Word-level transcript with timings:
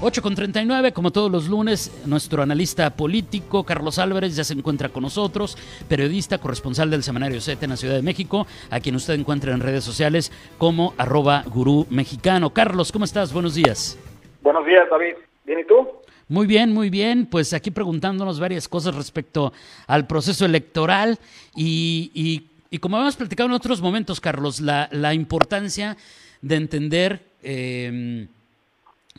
8 0.00 0.22
con 0.22 0.36
39, 0.36 0.92
como 0.92 1.10
todos 1.10 1.28
los 1.28 1.48
lunes, 1.48 2.04
nuestro 2.06 2.40
analista 2.40 2.90
político 2.90 3.64
Carlos 3.64 3.98
Álvarez 3.98 4.36
ya 4.36 4.44
se 4.44 4.54
encuentra 4.54 4.90
con 4.90 5.02
nosotros, 5.02 5.58
periodista, 5.88 6.38
corresponsal 6.38 6.88
del 6.88 7.02
Semanario 7.02 7.40
7 7.40 7.64
en 7.64 7.70
la 7.70 7.76
Ciudad 7.76 7.96
de 7.96 8.02
México, 8.02 8.46
a 8.70 8.78
quien 8.78 8.94
usted 8.94 9.14
encuentra 9.14 9.52
en 9.52 9.58
redes 9.58 9.82
sociales 9.82 10.30
como 10.56 10.94
arroba 10.98 11.42
gurú 11.52 11.84
mexicano. 11.90 12.50
Carlos, 12.50 12.92
¿cómo 12.92 13.06
estás? 13.06 13.32
Buenos 13.32 13.56
días. 13.56 13.98
Buenos 14.40 14.64
días, 14.66 14.82
David. 14.88 15.14
¿Bien 15.44 15.58
y 15.58 15.64
tú? 15.64 15.88
Muy 16.28 16.46
bien, 16.46 16.72
muy 16.72 16.90
bien. 16.90 17.26
Pues 17.26 17.52
aquí 17.52 17.72
preguntándonos 17.72 18.38
varias 18.38 18.68
cosas 18.68 18.94
respecto 18.94 19.52
al 19.88 20.06
proceso 20.06 20.44
electoral 20.44 21.18
y, 21.56 22.46
y, 22.70 22.78
como 22.78 23.00
hemos 23.00 23.16
platicado 23.16 23.48
en 23.48 23.54
otros 23.54 23.82
momentos, 23.82 24.20
Carlos, 24.20 24.60
la, 24.60 24.88
la 24.92 25.12
importancia 25.12 25.96
de 26.40 26.54
entender... 26.54 27.20
Eh, 27.42 28.28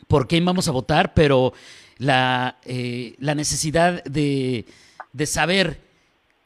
por 0.08 0.26
quién 0.26 0.44
vamos 0.44 0.68
a 0.68 0.72
votar, 0.72 1.14
pero 1.14 1.52
la, 1.98 2.56
eh, 2.64 3.14
la 3.18 3.34
necesidad 3.34 4.02
de, 4.04 4.64
de, 5.12 5.26
saber 5.26 5.76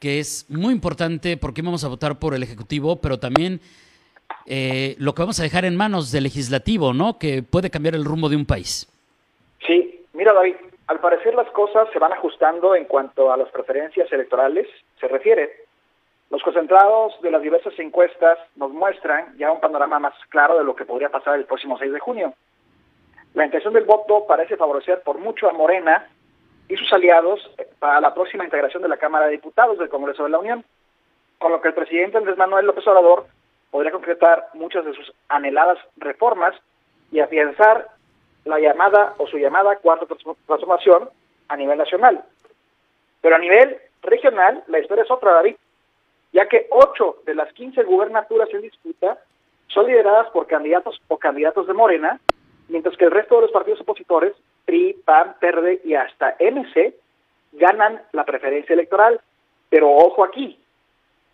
que 0.01 0.19
es 0.19 0.47
muy 0.51 0.73
importante 0.73 1.37
por 1.37 1.55
quién 1.55 1.67
vamos 1.67 1.85
a 1.85 1.89
votar 1.89 2.19
por 2.19 2.35
el 2.35 2.43
Ejecutivo, 2.43 2.97
pero 2.97 3.19
también 3.19 3.61
eh, 4.47 4.95
lo 4.99 5.15
que 5.15 5.23
vamos 5.23 5.41
a 5.41 5.43
dejar 5.43 5.65
en 5.65 5.77
manos 5.77 6.13
del 6.13 6.25
legislativo, 6.25 6.93
¿no? 6.93 7.19
Que 7.19 7.43
puede 7.43 7.71
cambiar 7.71 7.95
el 7.95 8.05
rumbo 8.05 8.29
de 8.29 8.37
un 8.37 8.45
país. 8.45 8.91
Sí, 9.67 10.05
mira 10.13 10.33
David, 10.33 10.57
al 10.87 11.01
parecer 11.01 11.35
las 11.35 11.49
cosas 11.51 11.89
se 11.93 11.99
van 11.99 12.13
ajustando 12.13 12.75
en 12.75 12.85
cuanto 12.85 13.33
a 13.33 13.37
las 13.37 13.49
preferencias 13.49 14.13
electorales 14.13 14.67
se 15.01 15.09
refiere. 15.09 15.51
Los 16.31 16.43
concentrados 16.43 17.15
de 17.23 17.31
las 17.31 17.43
diversas 17.43 17.79
encuestas 17.79 18.39
nos 18.57 18.73
muestran 18.73 19.37
ya 19.39 19.53
un 19.53 19.61
panorama 19.61 19.99
más 19.99 20.15
claro 20.29 20.59
de 20.59 20.65
lo 20.65 20.75
que 20.75 20.85
podría 20.85 21.09
pasar 21.09 21.37
el 21.37 21.45
próximo 21.45 21.79
6 21.79 21.93
de 21.93 22.01
junio. 22.01 22.35
La 23.35 23.45
intención 23.45 23.75
del 23.75 23.85
voto 23.85 24.27
parece 24.27 24.57
favorecer 24.57 25.03
por 25.03 25.19
mucho 25.19 25.49
a 25.49 25.53
Morena 25.53 26.09
y 26.69 26.77
sus 26.77 26.93
aliados 26.93 27.41
para 27.81 28.01
la 28.01 28.15
próxima 28.15 28.45
integración 28.45 28.83
de 28.83 28.89
la 28.89 28.97
Cámara 28.97 29.27
de 29.27 29.33
Diputados 29.33 29.77
del 29.77 29.89
Congreso 29.89 30.23
de 30.23 30.31
la 30.31 30.39
Unión, 30.39 30.65
con 31.39 31.51
lo 31.51 31.61
que 31.61 31.69
el 31.69 31.75
presidente 31.75 32.17
Andrés 32.17 32.39
Manuel 32.39 32.67
López 32.67 32.87
Obrador 32.87 33.27
podría 33.73 33.91
concretar 33.91 34.49
muchas 34.55 34.85
de 34.85 34.95
sus 34.95 35.13
anheladas 35.29 35.79
reformas 35.97 36.55
y 37.11 37.19
afianzar 37.19 37.89
la 38.45 38.61
llamada 38.61 39.15
o 39.19 39.27
su 39.27 39.37
llamada 39.37 39.77
cuarta 39.77 40.07
transformación 40.47 41.11
a 41.49 41.57
nivel 41.57 41.77
nacional. 41.77 42.25
Pero 43.21 43.35
a 43.35 43.41
nivel 43.41 43.79
regional, 44.03 44.63
la 44.69 44.79
historia 44.79 45.03
es 45.03 45.11
otra, 45.11 45.33
David, 45.33 45.57
ya 46.33 46.49
que 46.49 46.69
ocho 46.71 47.17
de 47.27 47.35
las 47.35 47.53
quince 47.53 47.83
gubernaturas 47.83 48.49
en 48.53 48.63
disputa 48.63 49.19
son 49.69 49.87
lideradas 49.87 50.31
por 50.31 50.47
candidatos 50.47 51.01
o 51.09 51.19
candidatos 51.19 51.67
de 51.67 51.75
Morena 51.75 52.21
mientras 52.69 52.97
que 52.97 53.05
el 53.05 53.11
resto 53.11 53.37
de 53.37 53.43
los 53.43 53.51
partidos 53.51 53.81
opositores, 53.81 54.33
PRI, 54.65 54.95
PAN, 55.05 55.37
PERDE 55.41 55.81
y 55.85 55.95
hasta 55.95 56.37
MC, 56.41 56.95
ganan 57.53 58.03
la 58.13 58.25
preferencia 58.25 58.73
electoral. 58.73 59.21
Pero 59.69 59.91
ojo 59.91 60.25
aquí, 60.25 60.59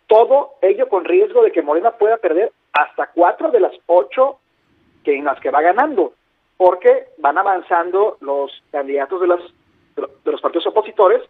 todo 0.07 0.53
ello 0.61 0.89
con 0.89 1.05
riesgo 1.05 1.43
de 1.43 1.51
que 1.51 1.61
Morena 1.61 1.91
pueda 1.91 2.17
perder 2.17 2.51
hasta 2.73 3.07
cuatro 3.07 3.51
de 3.51 3.59
las 3.59 3.73
ocho 3.85 4.39
que 5.03 5.15
en 5.15 5.25
las 5.25 5.39
que 5.39 5.51
va 5.51 5.61
ganando, 5.61 6.13
porque 6.57 7.07
van 7.17 7.37
avanzando 7.37 8.17
los 8.21 8.51
candidatos 8.71 9.21
de, 9.21 9.27
las, 9.27 9.41
de 9.95 10.31
los 10.31 10.41
partidos 10.41 10.67
opositores 10.67 11.21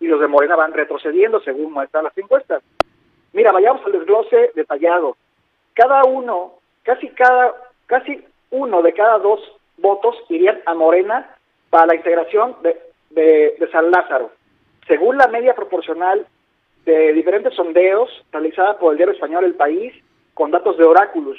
y 0.00 0.06
los 0.06 0.20
de 0.20 0.28
Morena 0.28 0.56
van 0.56 0.72
retrocediendo 0.72 1.40
según 1.40 1.72
muestran 1.72 2.04
las 2.04 2.16
encuestas. 2.16 2.62
Mira, 3.32 3.52
vayamos 3.52 3.84
al 3.84 3.92
desglose 3.92 4.52
detallado. 4.54 5.16
Cada 5.74 6.04
uno, 6.04 6.54
casi 6.82 7.08
cada, 7.10 7.54
casi 7.86 8.24
uno 8.50 8.82
de 8.82 8.92
cada 8.92 9.18
dos 9.18 9.40
votos 9.78 10.16
irían 10.28 10.60
a 10.66 10.74
Morena 10.74 11.36
para 11.70 11.86
la 11.86 11.94
integración 11.94 12.56
de, 12.62 12.76
San 13.72 13.90
Lázaro. 13.90 14.30
Según 14.86 15.16
la 15.16 15.26
media 15.28 15.54
proporcional 15.54 16.26
de 16.84 17.12
diferentes 17.12 17.54
sondeos 17.54 18.08
realizada 18.30 18.78
por 18.78 18.92
el 18.92 18.98
diario 18.98 19.14
español 19.14 19.44
El 19.44 19.54
País 19.54 19.92
con 20.34 20.50
datos 20.50 20.76
de 20.76 20.84
oráculos. 20.84 21.36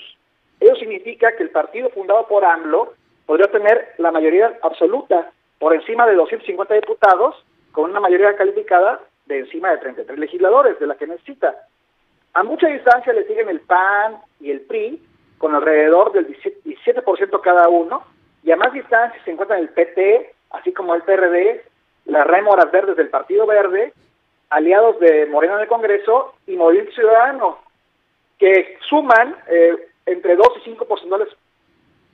Ello 0.59 0.75
significa 0.75 1.35
que 1.35 1.43
el 1.43 1.51
partido 1.51 1.89
fundado 1.89 2.27
por 2.27 2.43
AMLO 2.43 2.93
podría 3.25 3.47
tener 3.51 3.93
la 3.97 4.11
mayoría 4.11 4.57
absoluta 4.61 5.31
por 5.59 5.73
encima 5.73 6.05
de 6.07 6.15
250 6.15 6.73
diputados 6.73 7.35
con 7.71 7.91
una 7.91 7.99
mayoría 7.99 8.35
calificada 8.35 8.99
de 9.27 9.39
encima 9.39 9.71
de 9.71 9.77
33 9.77 10.17
legisladores, 10.17 10.79
de 10.79 10.87
la 10.87 10.95
que 10.95 11.07
necesita. 11.07 11.55
A 12.33 12.43
mucha 12.43 12.67
distancia 12.67 13.13
le 13.13 13.25
siguen 13.27 13.49
el 13.49 13.61
PAN 13.61 14.17
y 14.39 14.51
el 14.51 14.61
PRI, 14.61 15.01
con 15.37 15.55
alrededor 15.55 16.11
del 16.13 16.27
17% 16.27 17.41
cada 17.41 17.69
uno, 17.69 18.03
y 18.43 18.51
a 18.51 18.55
más 18.55 18.73
distancia 18.73 19.21
se 19.23 19.31
encuentran 19.31 19.59
el 19.59 19.69
PT, 19.69 20.33
así 20.51 20.71
como 20.73 20.95
el 20.95 21.03
PRD, 21.03 21.63
las 22.05 22.25
rémoras 22.25 22.71
verdes 22.71 22.95
del 22.95 23.09
Partido 23.09 23.45
Verde, 23.45 23.93
aliados 24.49 24.99
de 24.99 25.25
Moreno 25.25 25.55
en 25.55 25.61
el 25.61 25.67
Congreso 25.67 26.33
y 26.47 26.55
Movimiento 26.55 26.93
Ciudadano, 26.93 27.59
que 28.39 28.77
suman 28.87 29.35
eh, 29.47 29.89
entre 30.05 30.35
2 30.35 30.47
y 30.57 30.69
5 30.69 30.85
porcentuales 30.85 31.27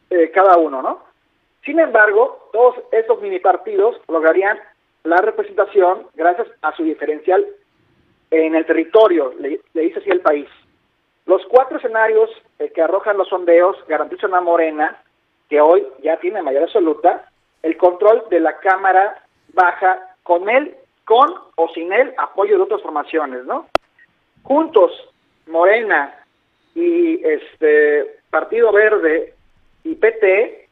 eh, 0.10 0.32
cada 0.34 0.58
uno, 0.58 0.82
¿no? 0.82 1.04
Sin 1.64 1.80
embargo, 1.80 2.50
todos 2.52 2.76
estos 2.92 3.22
mini 3.22 3.40
partidos 3.40 4.02
lograrían 4.08 4.60
la 5.04 5.18
representación 5.18 6.08
gracias 6.16 6.48
a 6.62 6.76
su 6.76 6.84
diferencial 6.84 7.46
en 8.32 8.56
el 8.56 8.66
territorio, 8.66 9.34
le 9.40 9.60
dice 9.74 10.00
así 10.00 10.10
el 10.10 10.22
país. 10.22 10.48
Los 11.26 11.46
cuatro 11.48 11.78
escenarios 11.78 12.30
eh, 12.60 12.72
que 12.74 12.82
arrojan 12.82 13.18
los 13.18 13.30
sondeos 13.30 13.78
garantizan 13.88 14.34
a 14.34 14.42
Morena, 14.42 15.02
que 15.50 15.62
hoy 15.62 15.86
ya 16.02 16.18
tiene 16.18 16.42
mayoría 16.42 16.68
absoluta, 16.68 17.30
el 17.62 17.78
control 17.78 18.24
de 18.30 18.40
la 18.40 18.58
Cámara 18.58 19.24
Baja 19.54 20.16
con 20.24 20.50
él, 20.50 20.76
con 21.06 21.34
o 21.56 21.70
sin 21.70 21.94
el 21.94 22.14
apoyo 22.18 22.58
de 22.58 22.64
otras 22.64 22.82
formaciones, 22.82 23.46
¿no? 23.46 23.68
Juntos, 24.44 24.92
Morena 25.48 26.14
y 26.76 27.24
este 27.26 28.20
Partido 28.30 28.72
Verde 28.72 29.34
y 29.84 29.96
PT 29.96 30.68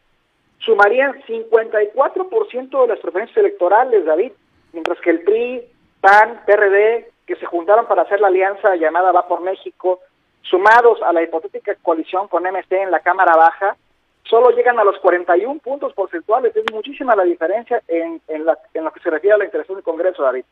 sumarían 0.59 1.21
54% 1.23 2.81
de 2.81 2.87
las 2.87 2.99
preferencias 2.99 3.37
electorales, 3.37 4.05
David, 4.05 4.31
mientras 4.73 4.99
que 5.01 5.11
el 5.11 5.21
PRI, 5.21 5.63
PAN, 6.01 6.41
PRD, 6.45 7.09
que 7.25 7.35
se 7.35 7.45
juntaron 7.45 7.87
para 7.87 8.03
hacer 8.03 8.19
la 8.19 8.27
alianza 8.27 8.75
llamada 8.75 9.11
Va 9.11 9.27
por 9.27 9.41
México, 9.41 9.99
sumados 10.43 11.01
a 11.01 11.13
la 11.13 11.23
hipotética 11.23 11.75
coalición 11.81 12.27
con 12.27 12.43
MC 12.43 12.71
en 12.71 12.91
la 12.91 12.99
Cámara 12.99 13.35
Baja, 13.35 13.75
solo 14.23 14.51
llegan 14.51 14.79
a 14.79 14.83
los 14.83 14.97
41 14.99 15.59
puntos 15.59 15.93
porcentuales. 15.93 16.55
Es 16.55 16.63
muchísima 16.71 17.15
la 17.15 17.23
diferencia 17.23 17.81
en, 17.87 18.21
en, 18.27 18.45
lo 18.45 18.91
que 18.91 18.99
se 19.01 19.09
refiere 19.09 19.35
a 19.35 19.37
la 19.37 19.45
interacción 19.45 19.77
del 19.77 19.83
Congreso, 19.83 20.23
David. 20.23 20.45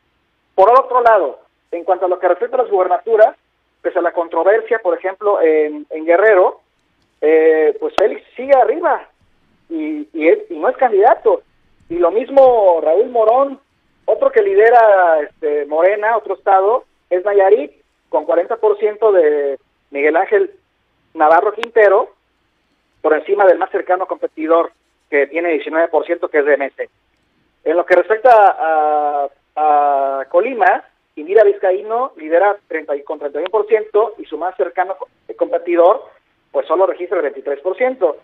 Por 0.56 0.70
otro 0.72 1.02
lado, 1.02 1.40
en 1.72 1.84
cuanto 1.84 2.06
a 2.06 2.10
lo 2.10 2.20
que 2.20 2.28
respecta 2.28 2.58
a 2.58 2.64
las 2.64 2.72
gubernaturas, 2.72 3.36
pese 3.82 4.00
a 4.00 4.02
la 4.02 4.12
controversia, 4.12 4.80
por 4.80 4.98
ejemplo, 4.98 5.42
en, 5.42 5.86
Guerrero, 6.06 6.62
eh, 7.22 7.76
pues 7.80 7.94
Félix 7.98 8.24
sigue 8.36 8.54
arriba 8.54 9.08
y, 9.70 10.08
y, 10.14 10.58
no 10.58 10.70
es 10.70 10.78
candidato. 10.78 11.44
Y 11.90 11.96
lo 11.96 12.12
mismo 12.12 12.80
Raúl 12.82 13.10
Morón, 13.10 13.60
otro 14.06 14.32
que 14.32 14.42
lidera 14.42 15.22
este, 15.22 15.66
Morena, 15.66 16.18
otro 16.18 16.36
estado, 16.36 16.84
es 17.10 17.24
Nayarit, 17.24 17.72
con 18.10 18.26
40% 18.26 19.12
de, 19.12 19.60
Miguel 19.92 20.16
Ángel 20.18 20.52
Navarro 21.14 21.54
Quintero 21.54 22.10
por 23.02 23.14
encima 23.14 23.46
del 23.46 23.58
más 23.58 23.72
cercano 23.72 24.06
competidor 24.06 24.72
que 25.10 25.28
tiene 25.28 25.60
19% 25.60 26.30
que 26.30 26.40
es 26.40 26.46
de 26.46 26.58
MS. 26.58 26.90
En 27.64 27.78
lo 27.78 27.86
que 27.86 27.96
respecta 27.96 28.32
a, 28.32 29.30
Colima, 30.30 30.84
Indira 31.16 31.44
Vizcaíno 31.44 32.14
lidera 32.16 32.56
30, 32.68 32.94
con 33.04 33.20
31% 33.20 34.14
y 34.20 34.26
su 34.26 34.38
más 34.38 34.56
cercano 34.56 34.96
competidor 35.38 36.10
pues 36.52 36.66
solo 36.68 36.86
registra 36.86 37.20
el 37.20 37.34
23%. 37.34 38.16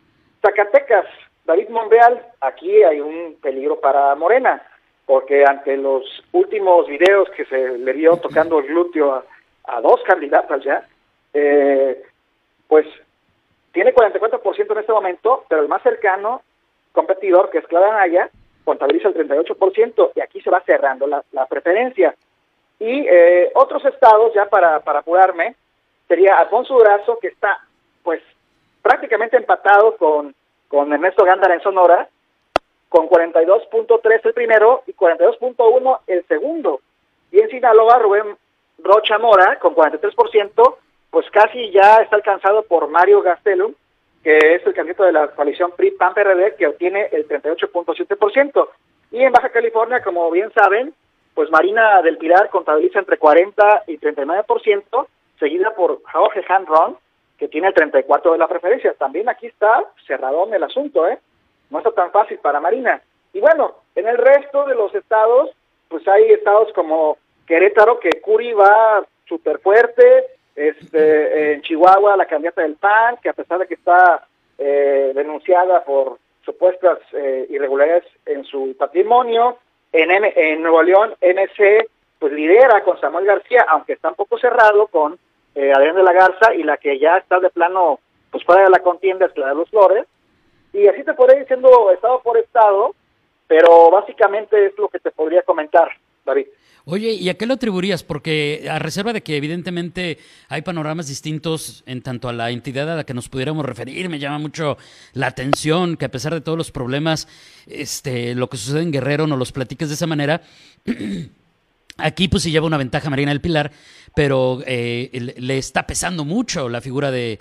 Zacatecas, 0.42 1.06
David 1.44 1.70
Monreal, 1.70 2.26
aquí 2.42 2.84
hay 2.84 3.02
un 3.02 3.38
peligro 3.42 3.80
para 3.80 4.16
Morena, 4.16 4.62
porque 5.06 5.44
ante 5.46 5.78
los 5.78 6.04
últimos 6.32 6.88
videos 6.88 7.30
que 7.32 7.46
se 7.46 7.78
le 7.78 7.94
vio 7.94 8.18
tocando 8.18 8.60
el 8.60 8.68
glúteo 8.68 9.24
a 9.66 9.82
dos 9.82 10.02
candidatas 10.04 10.64
ya, 10.64 10.88
eh, 11.36 12.02
pues 12.68 12.88
tiene 13.74 13.94
44% 13.94 14.72
en 14.72 14.78
este 14.78 14.94
momento, 14.94 15.44
pero 15.50 15.62
el 15.62 15.68
más 15.68 15.84
cercano 15.84 16.42
competidor, 16.94 17.50
que 17.50 17.58
es 17.58 17.68
Clara 17.68 17.92
Naya, 17.92 18.30
contabiliza 18.64 19.10
el 19.10 19.16
38% 19.16 20.12
y 20.16 20.22
aquí 20.22 20.42
se 20.42 20.50
va 20.50 20.62
cerrando 20.62 21.06
la, 21.08 21.46
preferencia. 21.48 22.16
Y 22.80 23.06
eh, 23.06 23.52
otros 23.54 23.84
estados, 23.84 24.34
ya 24.34 24.46
para, 24.46 24.80
para 24.80 25.00
apurarme, 25.00 25.56
sería 26.08 26.40
Alfonso 26.40 26.74
Durazo, 26.76 27.20
que 27.20 27.28
está 27.28 27.60
pues 28.02 28.22
prácticamente 28.82 29.36
empatado 29.36 29.98
con, 29.98 30.34
con 30.70 30.94
Ernesto 30.94 31.26
Gándara 31.26 31.54
en 31.54 31.62
Sonora, 31.62 32.08
con 32.88 33.10
42.3 33.10 34.22
el 34.24 34.34
primero 34.34 34.84
y 34.88 34.94
42.1 34.94 36.00
el 36.08 36.26
segundo. 36.28 36.80
Y 37.30 37.40
en 37.40 37.50
Sinaloa, 37.50 38.00
Rubén 38.00 38.38
Rocha 38.78 39.18
Mora, 39.18 39.60
con 39.60 39.76
43%, 39.76 40.76
pues 41.16 41.32
casi 41.32 41.72
ya 41.72 42.02
está 42.02 42.18
alcanzado 42.18 42.64
por 42.64 42.90
Mario 42.90 43.22
Gastelum, 43.22 43.74
que 44.22 44.38
es 44.38 44.68
el 44.68 44.74
candidato 44.74 45.06
de 45.06 45.14
la 45.14 45.30
coalición 45.30 45.72
PRI-PAN-PRD, 45.72 46.58
que 46.58 46.68
obtiene 46.68 47.08
el 47.14 47.26
38.7%. 47.26 48.68
Y 49.12 49.24
en 49.24 49.32
Baja 49.32 49.48
California, 49.48 50.04
como 50.04 50.30
bien 50.30 50.52
saben, 50.52 50.94
pues 51.34 51.50
Marina 51.50 52.02
del 52.02 52.18
Pilar 52.18 52.50
contabiliza 52.50 53.00
entre 53.00 53.18
40 53.18 53.84
y 53.88 53.98
39%, 53.98 55.08
seguida 55.40 55.74
por 55.74 56.02
Jorge 56.04 56.42
Ron, 56.68 56.98
que 57.38 57.48
tiene 57.48 57.70
el 57.70 57.74
34 57.74 58.34
de 58.34 58.38
la 58.38 58.50
preferencia. 58.50 58.94
También 58.96 59.30
aquí 59.30 59.48
está 59.48 59.86
cerradón 60.06 60.54
el 60.54 60.64
asunto, 60.64 61.08
¿eh? 61.08 61.18
No 61.70 61.78
está 61.78 61.92
tan 61.92 62.12
fácil 62.12 62.40
para 62.40 62.60
Marina. 62.60 63.02
Y 63.32 63.40
bueno, 63.40 63.76
en 63.96 64.10
el 64.10 64.18
resto 64.18 64.66
de 64.66 64.76
los 64.76 64.94
estados, 64.94 65.52
pues 65.88 66.06
hay 66.10 66.34
estados 66.34 66.74
como 66.74 67.18
Querétaro, 67.48 68.02
que 68.02 68.20
Curi 68.20 68.52
va 68.52 69.06
súper 69.30 69.60
fuerte, 69.60 70.35
este, 70.56 71.54
en 71.54 71.62
Chihuahua 71.62 72.18
la 72.18 72.26
candidata 72.26 72.62
del 72.62 72.76
PAN, 72.76 73.18
que 73.22 73.30
a 73.30 73.34
pesar 73.34 73.60
de 73.60 73.68
que 73.68 73.74
está 73.76 74.26
eh, 74.58 75.12
denunciada 75.14 75.84
por 75.84 76.18
supuestas 76.44 77.00
eh, 77.14 77.48
irregularidades 77.50 78.06
en 78.26 78.44
su 78.46 78.76
patrimonio, 78.78 79.58
en, 79.92 80.12
en 80.12 80.62
Nuevo 80.62 80.84
León, 80.84 81.16
MC, 81.22 81.88
pues 82.20 82.32
lidera 82.34 82.84
con 82.84 83.00
Samuel 83.00 83.26
García, 83.26 83.66
aunque 83.70 83.94
está 83.94 84.10
un 84.10 84.16
poco 84.16 84.38
cerrado 84.38 84.88
con 84.88 85.18
eh, 85.56 85.72
Adrián 85.74 85.96
de 85.96 86.04
la 86.04 86.14
Garza, 86.14 86.54
y 86.54 86.64
la 86.64 86.78
que 86.78 87.00
ya 87.00 87.18
está 87.18 87.40
de 87.40 87.50
plano, 87.50 88.00
pues 88.32 88.44
fuera 88.44 88.64
de 88.64 88.70
la 88.70 88.80
contienda 88.80 89.26
es 89.26 89.38
la 89.38 89.50
de 89.50 89.56
los 89.56 89.70
Flores, 89.70 90.06
y 90.74 90.88
así 90.88 91.04
te 91.04 91.14
podría 91.14 91.38
ir 91.38 91.44
diciendo 91.44 91.92
estado 91.92 92.22
por 92.22 92.38
estado, 92.38 92.94
pero 93.48 93.90
básicamente 93.90 94.66
es 94.66 94.78
lo 94.78 94.90
que 94.90 95.00
te 95.00 95.12
podría 95.12 95.42
comentar, 95.44 95.90
Oye, 96.88 97.14
¿y 97.14 97.30
a 97.30 97.34
qué 97.34 97.48
lo 97.48 97.56
atribuirías? 97.56 98.04
Porque 98.04 98.68
a 98.70 98.78
reserva 98.78 99.12
de 99.12 99.24
que 99.24 99.38
evidentemente 99.38 100.20
hay 100.50 100.62
panoramas 100.62 101.08
distintos 101.08 101.84
en 101.88 102.04
tanto 102.04 102.30
a 102.30 102.34
la 102.34 102.52
entidad 102.52 102.92
a 102.92 102.96
la 102.96 103.06
que 103.06 103.16
nos 103.16 103.28
pudiéramos 103.28 103.66
referir, 103.66 104.08
me 104.08 104.20
llama 104.20 104.38
mucho 104.38 104.78
la 105.14 105.28
atención 105.28 105.98
que 105.98 106.06
a 106.06 106.12
pesar 106.12 106.34
de 106.34 106.42
todos 106.42 106.58
los 106.58 106.72
problemas, 106.72 107.28
este, 107.66 108.36
lo 108.36 108.50
que 108.50 108.58
sucede 108.58 108.84
en 108.84 108.92
Guerrero 108.92 109.26
no 109.26 109.36
los 109.36 109.52
platiques 109.52 109.88
de 109.88 109.96
esa 109.96 110.06
manera. 110.06 110.44
Aquí 111.98 112.28
pues 112.28 112.44
sí 112.44 112.52
lleva 112.52 112.68
una 112.68 112.78
ventaja 112.78 113.10
Marina 113.10 113.32
del 113.32 113.40
Pilar, 113.40 113.72
pero 114.16 114.60
eh, 114.68 115.10
le 115.38 115.58
está 115.58 115.88
pesando 115.88 116.26
mucho 116.26 116.68
la 116.68 116.82
figura 116.82 117.10
de, 117.10 117.38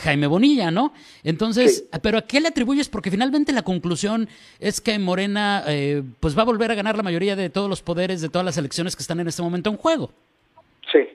Jaime 0.00 0.26
Bonilla, 0.26 0.70
¿no? 0.70 0.92
Entonces, 1.24 1.88
¿pero 2.02 2.18
a 2.18 2.22
qué 2.22 2.40
le 2.40 2.48
atribuyes? 2.48 2.88
Porque 2.88 3.10
finalmente 3.10 3.52
la 3.52 3.62
conclusión 3.62 4.28
es 4.60 4.80
que 4.80 4.98
Morena 4.98 5.64
eh, 5.68 6.02
pues 6.20 6.36
va 6.36 6.42
a 6.42 6.46
volver 6.46 6.70
a 6.70 6.74
ganar 6.74 6.96
la 6.96 7.02
mayoría 7.02 7.36
de 7.36 7.50
todos 7.50 7.68
los 7.68 7.82
poderes 7.82 8.20
de 8.20 8.28
todas 8.28 8.44
las 8.44 8.58
elecciones 8.58 8.96
que 8.96 9.02
están 9.02 9.20
en 9.20 9.28
este 9.28 9.42
momento 9.42 9.70
en 9.70 9.76
juego. 9.76 10.10
Sí. 10.90 11.08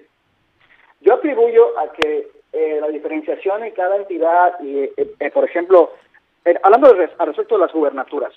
Yo 1.02 1.16
atribuyo 1.16 1.78
a 1.80 1.92
que 1.94 2.28
eh, 2.54 2.78
la 2.82 2.88
diferenciación 2.88 3.64
en 3.64 3.74
cada 3.74 3.98
entidad, 3.98 4.54
y 4.62 4.88
por 5.30 5.46
ejemplo, 5.46 5.94
hablando 6.64 6.94
de, 6.94 7.10
al 7.18 7.28
respecto 7.28 7.56
de 7.56 7.62
las 7.62 7.74
gubernaturas, 7.74 8.34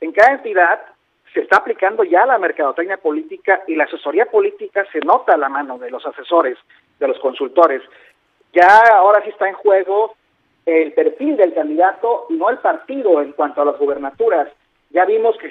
en 0.00 0.12
cada 0.12 0.32
entidad 0.34 0.80
se 1.32 1.40
está 1.40 1.58
aplicando 1.58 2.04
ya 2.04 2.26
la 2.26 2.38
mercadotecnia 2.38 2.96
política 2.96 3.62
y 3.66 3.76
la 3.76 3.84
asesoría 3.84 4.26
política 4.26 4.84
se 4.92 5.00
nota 5.00 5.34
a 5.34 5.38
la 5.38 5.48
mano 5.48 5.78
de 5.78 5.90
los 5.90 6.04
asesores, 6.04 6.58
de 6.98 7.08
los 7.08 7.18
consultores. 7.20 7.82
Ya 8.52 8.80
ahora 8.96 9.22
sí 9.22 9.30
está 9.30 9.48
en 9.48 9.54
juego 9.54 10.14
el 10.66 10.92
perfil 10.92 11.36
del 11.36 11.54
candidato 11.54 12.26
y 12.30 12.34
no 12.34 12.50
el 12.50 12.58
partido 12.58 13.22
en 13.22 13.32
cuanto 13.32 13.62
a 13.62 13.64
las 13.64 13.78
gubernaturas. 13.78 14.48
Ya 14.90 15.04
vimos 15.04 15.36
que 15.38 15.48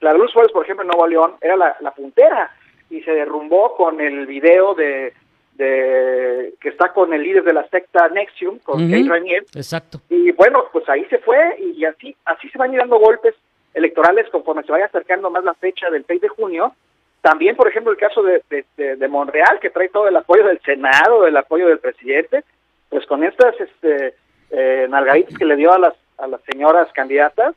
la 0.00 0.12
Luz 0.12 0.30
Suárez, 0.32 0.52
por 0.52 0.64
ejemplo, 0.64 0.82
en 0.82 0.88
Nuevo 0.88 1.06
León, 1.06 1.34
era 1.40 1.56
la, 1.56 1.90
puntera 1.92 2.50
y 2.90 3.00
se 3.02 3.12
derrumbó 3.12 3.74
con 3.74 4.00
el 4.02 4.26
video 4.26 4.74
de, 4.74 5.14
que 5.56 6.68
está 6.68 6.92
con 6.92 7.14
el 7.14 7.22
líder 7.22 7.44
de 7.44 7.54
la 7.54 7.66
secta 7.68 8.08
Nexium, 8.10 8.58
con 8.58 8.90
Kate 8.90 9.08
Rainier. 9.08 9.44
Exacto. 9.54 10.00
Y 10.10 10.30
bueno, 10.32 10.64
pues 10.72 10.86
ahí 10.90 11.06
se 11.06 11.18
fue 11.18 11.56
y 11.58 11.84
así 11.86 12.14
así 12.26 12.50
se 12.50 12.58
van 12.58 12.76
dando 12.76 12.98
golpes 12.98 13.34
electorales 13.74 14.28
conforme 14.30 14.62
se 14.62 14.72
vaya 14.72 14.86
acercando 14.86 15.30
más 15.30 15.44
la 15.44 15.54
fecha 15.54 15.90
del 15.90 16.04
6 16.06 16.20
de 16.20 16.28
junio. 16.28 16.74
También, 17.20 17.56
por 17.56 17.68
ejemplo, 17.68 17.92
el 17.92 17.98
caso 17.98 18.22
de, 18.22 18.42
de, 18.76 19.08
Monreal, 19.08 19.60
que 19.60 19.70
trae 19.70 19.88
todo 19.88 20.08
el 20.08 20.16
apoyo 20.16 20.44
del 20.44 20.60
Senado, 20.60 21.26
el 21.26 21.36
apoyo 21.36 21.68
del 21.68 21.78
presidente, 21.78 22.42
pues 22.88 23.06
con 23.06 23.22
estas 23.22 23.54
este, 23.60 24.14
eh, 24.50 24.86
nalgaditas 24.88 25.38
que 25.38 25.44
le 25.44 25.56
dio 25.56 25.72
a 25.72 25.78
las, 25.78 25.94
a 26.18 26.26
las 26.26 26.40
señoras 26.42 26.92
candidatas, 26.92 27.54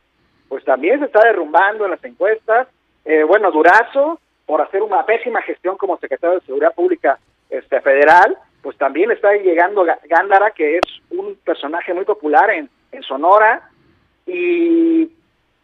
pues 0.47 0.63
también 0.63 0.99
se 0.99 1.05
está 1.05 1.21
derrumbando 1.23 1.85
en 1.85 1.91
las 1.91 2.03
encuestas. 2.03 2.67
Eh, 3.05 3.23
bueno, 3.23 3.51
Durazo, 3.51 4.19
por 4.45 4.61
hacer 4.61 4.83
una 4.83 5.03
pésima 5.05 5.41
gestión 5.41 5.77
como 5.77 5.97
secretario 5.97 6.39
de 6.39 6.45
Seguridad 6.45 6.73
Pública 6.75 7.17
este, 7.49 7.81
federal, 7.81 8.37
pues 8.61 8.77
también 8.77 9.11
está 9.11 9.33
llegando 9.33 9.83
Gándara, 10.07 10.51
que 10.51 10.77
es 10.77 10.85
un 11.09 11.35
personaje 11.43 11.93
muy 11.93 12.05
popular 12.05 12.51
en, 12.51 12.69
en 12.91 13.03
Sonora, 13.03 13.69
y 14.27 15.09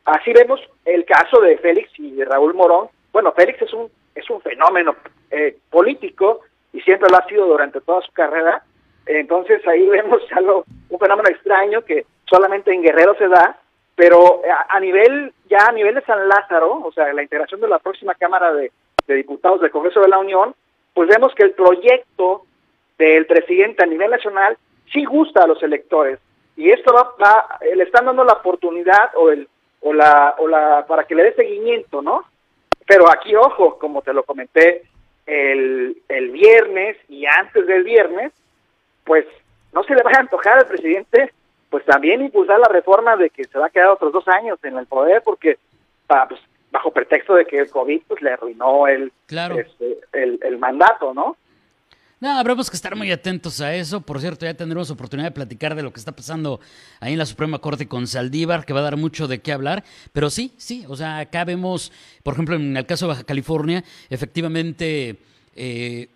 Así 0.06 0.33
vemos 0.33 0.59
el 0.86 1.06
caso 1.06 1.39
de 1.42 1.57
Félix 1.57 1.92
y 2.00 2.12
de 2.12 2.25
Raúl 2.25 2.53
Morón. 2.53 2.89
Bueno, 3.12 3.31
Félix 3.33 3.62
es 3.62 3.74
un, 3.74 3.89
es 4.15 4.30
un 4.30 4.42
fenómeno 4.42 4.95
eh, 5.30 5.57
político 5.69 6.42
y 6.74 6.81
siempre 6.81 7.09
lo 7.09 7.18
ha 7.18 7.27
sido 7.27 7.45
durante 7.45 7.81
toda 7.81 8.01
su 8.01 8.12
carrera. 8.12 8.63
Entonces 9.06 9.65
ahí 9.68 9.88
vemos 9.89 10.21
algo, 10.31 10.65
un 10.89 11.00
fenómeno 11.00 11.30
extraño 11.30 11.81
que 11.81 12.06
solamente 12.30 12.74
en 12.74 12.81
Guerrero 12.81 13.15
se 13.15 13.27
da, 13.27 13.57
pero 13.95 14.42
a, 14.69 14.80
nivel, 14.80 15.33
ya 15.50 15.68
a 15.68 15.71
nivel 15.71 15.95
de 15.95 16.01
San 16.01 16.27
Lázaro, 16.27 16.81
o 16.83 16.92
sea, 16.92 17.13
la 17.13 17.21
integración 17.21 17.62
de 17.62 17.68
la 17.68 17.80
próxima 17.80 18.15
Cámara 18.15 18.53
de, 18.53 18.71
Diputados 19.07 19.59
del 19.59 19.71
Congreso 19.71 20.00
de 20.00 20.07
la 20.07 20.19
Unión, 20.19 20.56
pues 20.94 21.09
vemos 21.09 21.36
que 21.36 21.44
el 21.44 21.51
proyecto 21.51 22.44
del 22.98 23.25
presidente 23.25 23.83
a 23.83 23.86
nivel 23.88 24.09
nacional 24.09 24.57
sí 24.94 25.03
gusta 25.03 25.44
a 25.44 25.48
los 25.48 25.62
electores. 25.62 26.18
Y 26.56 26.71
esto 26.71 26.94
va, 26.94 27.13
va 27.21 27.59
le 27.75 27.83
están 27.83 28.06
dando 28.06 28.24
la 28.24 28.33
oportunidad 28.33 29.12
o 29.15 29.30
el 29.30 29.50
o 29.81 29.94
la, 29.94 30.36
o 30.38 30.48
la, 30.48 30.86
para 30.88 31.06
que 31.06 31.16
le 31.16 31.24
dé 31.24 31.33
seguimiento, 31.33 32.01
¿no? 32.01 32.24
Pero 32.86 33.10
aquí, 33.12 33.36
ojo, 33.36 33.78
como 33.78 34.01
te 34.01 34.13
lo 34.13 34.24
comenté 34.24 34.83
el, 35.25 36.01
el 36.10 36.31
viernes 36.31 36.98
y 37.10 37.25
antes 37.25 37.66
del 37.68 37.83
viernes, 37.83 38.31
pues 39.04 39.25
no 39.74 39.83
se 39.83 39.95
le 39.95 40.04
vaya 40.04 40.18
a 40.18 40.22
antojar 40.22 40.57
al 40.57 40.67
presidente, 40.67 41.32
pues 41.70 41.86
también 41.86 42.22
impulsar 42.22 42.60
la 42.60 42.67
reforma 42.67 43.15
de 43.15 43.29
que 43.29 43.46
se 43.46 43.58
va 43.58 43.67
a 43.67 43.70
quedar 43.70 43.89
otros 43.89 44.12
dos 44.12 44.27
años 44.27 44.60
en 44.63 44.77
el 44.77 44.86
poder, 44.88 45.22
porque 45.24 45.58
pues, 46.08 46.41
bajo 46.72 46.91
pretexto 46.91 47.36
de 47.36 47.46
que 47.46 47.60
el 47.60 47.70
COVID 47.70 48.01
pues 48.08 48.22
le 48.22 48.32
arruinó 48.32 48.88
el, 48.88 49.12
este, 49.29 50.00
el, 50.12 50.39
el 50.41 50.58
mandato, 50.58 51.13
¿no? 51.13 51.38
No, 52.22 52.38
habremos 52.38 52.70
que 52.70 52.75
estar 52.75 52.96
muy 52.96 53.12
atentos 53.12 53.62
a 53.62 53.74
eso. 53.74 54.01
Por 54.01 54.22
cierto, 54.22 54.46
ya 54.46 54.54
tendremos 54.54 54.92
oportunidad 54.92 55.30
de 55.30 55.32
platicar 55.32 55.74
de 55.74 55.82
lo 55.82 55.92
que 55.92 56.00
está 56.00 56.12
pasando 56.12 56.60
ahí 57.00 57.13
en 57.13 57.18
la 57.18 57.25
Suprema 57.25 57.58
Corte 57.58 57.88
con 57.88 58.06
Saldívar, 58.06 58.63
que 58.63 58.74
va 58.74 58.82
a 58.82 58.84
dar 58.84 58.96
mucho 58.96 59.28
de 59.28 59.42
qué 59.42 59.51
hablar. 59.51 59.84
Pero 60.13 60.30
sí, 60.30 60.54
sí, 60.56 60.86
o 60.88 60.96
sea, 60.96 61.18
acá 61.18 61.46
vemos, 61.46 61.92
por 62.22 62.36
ejemplo, 62.36 62.56
en 62.58 62.78
el 62.78 62.86
caso 62.86 63.06
de 63.06 63.13
Baja 63.13 63.24
California, 63.24 63.84
efectivamente, 64.12 65.18
eh, 65.56 66.10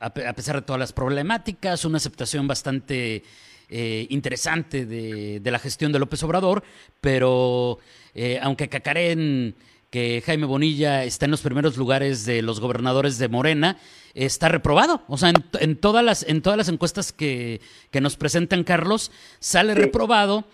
a, 0.00 0.10
pesar 0.10 0.56
de 0.56 0.62
todas 0.62 0.80
las 0.80 0.92
problemáticas, 0.92 1.84
una 1.84 1.98
aceptación 1.98 2.48
bastante 2.48 3.22
eh, 3.68 4.08
interesante 4.10 4.86
de, 4.86 5.40
la 5.44 5.60
gestión 5.60 5.92
de 5.92 6.00
López 6.00 6.20
Obrador, 6.24 6.64
pero 7.00 7.78
eh, 8.12 8.40
aunque 8.42 8.68
Cacarén 8.68 9.54
que 9.90 10.22
Jaime 10.24 10.46
Bonilla 10.46 11.04
está 11.04 11.24
en 11.24 11.30
los 11.30 11.40
primeros 11.40 11.76
lugares 11.76 12.26
de 12.26 12.42
los 12.42 12.60
gobernadores 12.60 13.18
de 13.18 13.28
Morena, 13.28 13.76
está 14.14 14.48
reprobado. 14.48 15.02
O 15.08 15.16
sea, 15.16 15.32
en, 15.60 15.76
todas, 15.76 16.04
las, 16.04 16.28
en 16.28 16.42
todas 16.42 16.56
las 16.56 16.68
encuestas 16.68 17.12
que, 17.12 17.60
nos 18.00 18.16
presentan, 18.16 18.64
Carlos, 18.64 19.10
sale 19.38 19.74
reprobado. 19.74 20.44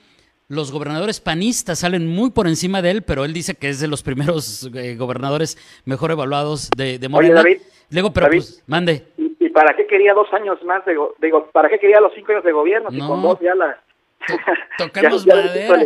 Los 0.47 0.73
gobernadores 0.73 1.21
panistas 1.21 1.81
salen 1.81 2.07
muy 2.07 2.31
por 2.31 2.47
encima 2.47 2.83
de 2.83 2.91
él, 2.91 3.03
pero 3.03 3.25
él 3.25 3.33
dice 3.33 3.55
que 3.55 3.71
es 3.71 3.81
de 3.81 3.89
los 3.89 4.03
primeros 4.03 4.71
eh, 4.75 4.95
gobernadores 4.95 5.59
mejor 5.85 6.11
evaluados 6.11 6.71
de, 6.77 6.99
Morena. 7.09 7.41
Oye, 7.41 7.57
David, 7.57 7.63
Luego, 7.91 8.13
pero 8.13 8.29
pues, 8.29 8.63
mande. 8.67 9.05
¿y, 9.17 9.49
para 9.51 9.75
qué 9.75 9.87
quería 9.87 10.15
dos 10.15 10.33
años 10.33 10.63
más? 10.65 10.85
De, 10.85 10.97
digo, 11.21 11.49
¿para 11.51 11.69
qué 11.69 11.79
quería 11.79 12.01
los 12.01 12.13
cinco 12.15 12.33
años 12.33 12.45
de 12.45 12.53
gobierno? 12.53 12.91
Si 12.91 12.99
con 12.99 13.23
dos 13.23 13.39
ya 13.41 13.55
la... 13.55 13.81
tocamos 14.79 15.27
madera 15.27 15.77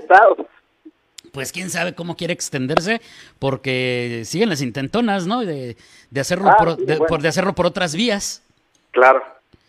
pues 1.33 1.53
quién 1.53 1.71
sabe 1.71 1.95
cómo 1.95 2.17
quiere 2.17 2.33
extenderse, 2.33 3.01
porque 3.39 4.23
siguen 4.25 4.49
las 4.49 4.63
intentonas, 4.63 5.27
¿no? 5.27 5.45
De, 5.45 5.77
de 6.11 6.21
hacerlo, 6.21 6.51
ah, 6.51 6.57
por, 6.59 6.77
de, 7.21 7.29
hacerlo 7.29 7.55
por 7.55 7.67
otras 7.67 7.95
vías. 7.95 8.45
Claro, 8.91 9.23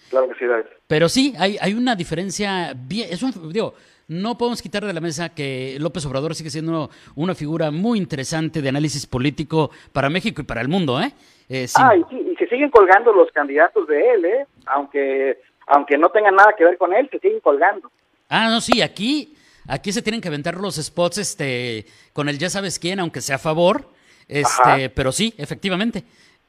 claro 0.09 0.29
que 0.29 0.35
sí, 0.35 0.45
David. 0.45 0.65
Pero 0.87 1.09
sí, 1.09 1.33
hay, 1.37 1.57
hay 1.61 1.73
una 1.73 1.95
diferencia, 1.95 2.73
bien, 2.75 3.09
es 3.11 3.21
un, 3.21 3.51
digo, 3.51 3.73
no 4.07 4.37
podemos 4.37 4.61
quitar 4.61 4.85
de 4.85 4.93
la 4.93 5.01
mesa 5.01 5.29
que 5.29 5.77
López 5.79 6.05
Obrador 6.05 6.33
sigue 6.33 6.49
siendo 6.49 6.89
una 7.15 7.35
figura 7.35 7.69
muy 7.71 7.99
interesante 7.99 8.61
de 8.61 8.69
análisis 8.69 9.05
político 9.05 9.69
para 9.93 10.09
México 10.09 10.41
y 10.41 10.45
para 10.45 10.61
el 10.61 10.67
mundo, 10.67 10.99
¿eh? 10.99 11.11
eh 11.47 11.67
ah, 11.75 11.95
y, 11.95 12.31
y 12.31 12.35
se 12.35 12.47
siguen 12.47 12.71
colgando 12.71 13.13
los 13.13 13.31
candidatos 13.31 13.87
de 13.87 14.13
él, 14.13 14.25
¿eh? 14.25 14.45
Aunque 14.65 15.37
aunque 15.69 15.97
no 15.97 16.09
tengan 16.09 16.35
nada 16.35 16.53
que 16.57 16.65
ver 16.65 16.77
con 16.77 16.93
él, 16.93 17.07
se 17.11 17.19
siguen 17.19 17.39
colgando. 17.39 17.89
Ah, 18.27 18.49
no, 18.49 18.59
sí, 18.59 18.81
aquí, 18.81 19.35
aquí 19.69 19.93
se 19.93 20.01
tienen 20.01 20.19
que 20.19 20.27
aventar 20.27 20.55
los 20.57 20.75
spots 20.75 21.19
este, 21.19 21.85
con 22.13 22.27
el 22.27 22.37
ya 22.37 22.49
sabes 22.49 22.79
quién, 22.79 22.99
aunque 22.99 23.21
sea 23.21 23.37
a 23.37 23.39
favor. 23.39 23.87
Este, 24.27 24.89
pero 24.89 25.11
sí, 25.11 25.33
efectivamente. 25.37 26.03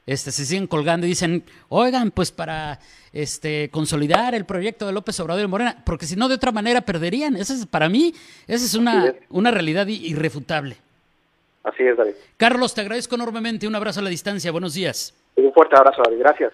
Este, 0.05 0.31
se 0.31 0.45
siguen 0.45 0.67
colgando 0.67 1.05
y 1.05 1.09
dicen, 1.09 1.43
oigan, 1.69 2.11
pues 2.11 2.31
para 2.31 2.79
este, 3.13 3.69
consolidar 3.69 4.33
el 4.33 4.45
proyecto 4.45 4.87
de 4.87 4.93
López 4.93 5.19
Obrador 5.19 5.43
y 5.43 5.47
Morena, 5.47 5.77
porque 5.85 6.07
si 6.07 6.15
no, 6.15 6.27
de 6.27 6.35
otra 6.35 6.51
manera 6.51 6.81
perderían. 6.81 7.35
Esa 7.35 7.53
es, 7.53 7.65
para 7.67 7.87
mí, 7.87 8.13
esa 8.47 8.65
es 8.65 8.73
una, 8.73 9.13
una 9.29 9.51
realidad 9.51 9.87
irrefutable. 9.87 10.77
Así 11.63 11.83
es, 11.83 11.95
David. 11.95 12.13
Carlos, 12.37 12.73
te 12.73 12.81
agradezco 12.81 13.15
enormemente. 13.15 13.67
Un 13.67 13.75
abrazo 13.75 13.99
a 13.99 14.03
la 14.03 14.09
distancia. 14.09 14.51
Buenos 14.51 14.73
días. 14.73 15.13
Un 15.35 15.53
fuerte 15.53 15.75
abrazo, 15.75 16.01
David. 16.03 16.19
Gracias. 16.19 16.53